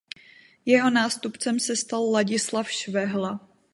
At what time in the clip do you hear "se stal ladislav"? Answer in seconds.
1.59-2.71